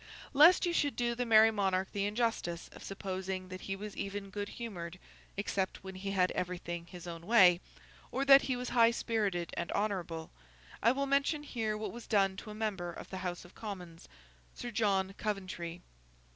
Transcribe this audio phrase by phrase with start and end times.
[0.33, 4.31] Lest you should do the Merry Monarch the injustice of supposing that he was even
[4.31, 4.97] good humoured
[5.37, 7.59] (except when he had everything his own way),
[8.11, 10.31] or that he was high spirited and honourable,
[10.81, 14.09] I will mention here what was done to a member of the House of Commons,
[14.55, 15.81] Sir John Coventry.